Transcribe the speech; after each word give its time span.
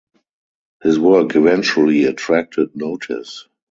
His 0.81 0.97
work 0.97 1.35
eventually 1.35 2.05
attracted 2.05 2.75
notice. 2.75 3.47